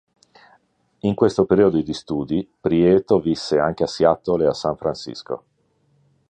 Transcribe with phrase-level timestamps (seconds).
[1.01, 5.43] In questo periodo di studi, Prieto visse anche a Seattle e San Francisco.